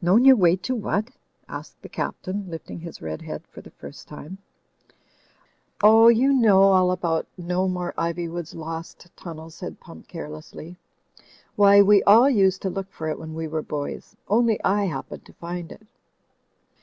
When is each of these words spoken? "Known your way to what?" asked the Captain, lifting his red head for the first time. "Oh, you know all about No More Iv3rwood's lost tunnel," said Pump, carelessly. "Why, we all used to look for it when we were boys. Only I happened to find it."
"Known 0.00 0.24
your 0.24 0.36
way 0.36 0.56
to 0.56 0.74
what?" 0.74 1.10
asked 1.50 1.82
the 1.82 1.90
Captain, 1.90 2.48
lifting 2.48 2.80
his 2.80 3.02
red 3.02 3.20
head 3.20 3.42
for 3.46 3.60
the 3.60 3.68
first 3.72 4.08
time. 4.08 4.38
"Oh, 5.82 6.08
you 6.08 6.32
know 6.32 6.62
all 6.62 6.90
about 6.90 7.26
No 7.36 7.68
More 7.68 7.92
Iv3rwood's 7.98 8.54
lost 8.54 9.06
tunnel," 9.16 9.50
said 9.50 9.78
Pump, 9.78 10.08
carelessly. 10.08 10.78
"Why, 11.56 11.82
we 11.82 12.02
all 12.04 12.30
used 12.30 12.62
to 12.62 12.70
look 12.70 12.90
for 12.90 13.10
it 13.10 13.18
when 13.18 13.34
we 13.34 13.46
were 13.46 13.60
boys. 13.60 14.16
Only 14.28 14.58
I 14.64 14.86
happened 14.86 15.26
to 15.26 15.34
find 15.34 15.70
it." 15.70 15.86